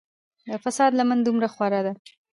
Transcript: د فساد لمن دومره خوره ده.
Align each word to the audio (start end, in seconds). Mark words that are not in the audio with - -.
د 0.51 0.53
فساد 0.63 0.91
لمن 0.99 1.19
دومره 1.23 1.47
خوره 1.53 1.81
ده. 1.85 1.93